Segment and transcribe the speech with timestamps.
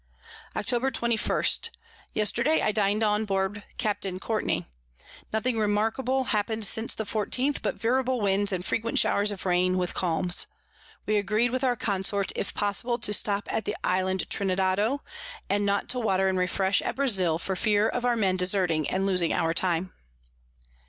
[0.55, 0.91] Octob.
[0.95, 1.43] 21.
[2.13, 4.65] Yesterday I din'd on board Captain Courtney.
[5.31, 9.93] Nothing remarkable happen'd since the 14_th_, but veerable Winds and frequent Showers of Rain, with
[9.93, 10.47] Calms.
[11.05, 15.01] We agreed with our Consort, if possible, to stop at the Isle Trinidado,
[15.51, 19.05] and not to water and refresh at Brazile, for fear of our Mens deserting, and
[19.05, 19.93] losing our time.